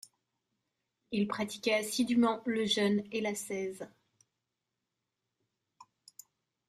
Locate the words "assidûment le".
1.75-2.65